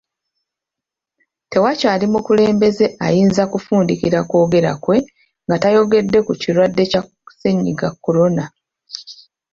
[1.51, 4.97] Tewakyali mukulembeze ayinza kufundikira kwogera kwe
[5.45, 7.01] nga tayogedde ku kirwadde kya
[7.33, 8.43] Ssennyiga Corona